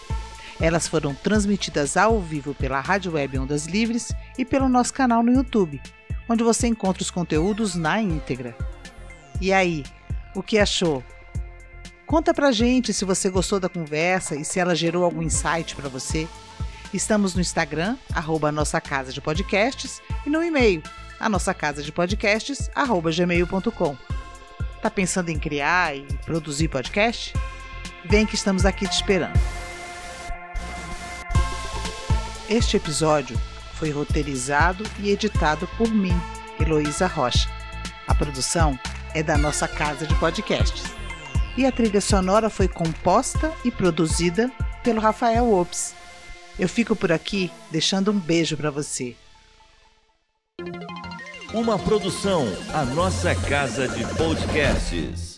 Elas 0.62 0.88
foram 0.88 1.14
transmitidas 1.14 1.98
ao 1.98 2.22
vivo 2.22 2.56
pela 2.56 2.80
Rádio 2.80 3.12
Web 3.12 3.38
Ondas 3.38 3.66
Livres 3.66 4.14
e 4.38 4.46
pelo 4.46 4.70
nosso 4.70 4.94
canal 4.94 5.22
no 5.22 5.34
YouTube, 5.34 5.82
onde 6.30 6.42
você 6.42 6.68
encontra 6.68 7.04
os 7.04 7.12
conteúdos 7.12 7.76
na 7.76 8.02
íntegra. 8.02 8.56
E 9.42 9.52
aí, 9.52 9.84
o 10.34 10.42
que 10.42 10.58
achou? 10.58 11.04
Conta 12.08 12.34
pra 12.34 12.54
gente 12.54 12.94
se 12.94 13.04
você 13.04 13.30
gostou 13.30 13.60
da 13.60 13.68
conversa 13.68 14.34
e 14.34 14.46
se 14.46 14.58
ela 14.58 14.74
gerou 14.74 15.04
algum 15.04 15.22
insight 15.22 15.76
para 15.76 15.90
você. 15.90 16.30
Estamos 16.94 17.36
no 17.36 17.42
Instagram, 17.42 17.98
arroba 18.14 18.54
Nossa 18.54 18.80
Casa 18.80 19.12
de 19.12 19.20
Podcasts, 19.20 20.02
e 20.26 20.30
no 20.30 20.42
e-mail, 20.42 20.82
a 21.20 21.28
nossa 21.28 21.54
casa 21.54 21.84
de 21.84 21.92
podcasts, 21.92 22.72
arroba 22.74 23.12
gmail.com. 23.12 24.11
Tá 24.82 24.90
pensando 24.90 25.30
em 25.30 25.38
criar 25.38 25.96
e 25.96 26.02
produzir 26.26 26.68
podcast? 26.68 27.34
Vem 28.04 28.26
que 28.26 28.34
estamos 28.34 28.66
aqui 28.66 28.88
te 28.88 28.96
esperando. 28.96 29.40
Este 32.50 32.78
episódio 32.78 33.40
foi 33.76 33.92
roteirizado 33.92 34.84
e 35.00 35.12
editado 35.12 35.68
por 35.78 35.88
mim, 35.92 36.20
Heloísa 36.60 37.06
Rocha. 37.06 37.48
A 38.08 38.16
produção 38.16 38.78
é 39.14 39.22
da 39.22 39.38
nossa 39.38 39.68
casa 39.68 40.08
de 40.08 40.16
podcasts. 40.16 40.84
E 41.56 41.64
a 41.64 41.72
trilha 41.72 42.02
sonora 42.02 42.50
foi 42.50 42.68
composta 42.68 43.54
e 43.64 43.70
produzida 43.70 44.52
pelo 44.84 45.00
Rafael 45.00 45.54
Ops. 45.54 45.94
Eu 46.58 46.68
fico 46.68 46.96
por 46.96 47.12
aqui 47.12 47.52
deixando 47.70 48.12
um 48.12 48.20
beijo 48.20 48.58
para 48.58 48.72
você. 48.72 49.16
Uma 51.54 51.78
produção, 51.78 52.48
a 52.74 52.86
nossa 52.86 53.36
casa 53.36 53.86
de 53.86 54.06
podcasts. 54.16 55.31